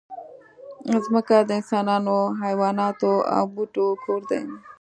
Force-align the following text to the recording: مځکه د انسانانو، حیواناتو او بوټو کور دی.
مځکه 0.91 1.37
د 1.43 1.49
انسانانو، 1.59 2.17
حیواناتو 2.41 3.11
او 3.35 3.43
بوټو 3.53 3.85
کور 4.03 4.21
دی. 4.29 4.41